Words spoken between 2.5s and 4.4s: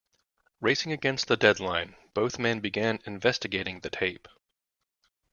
begin investigating the tape.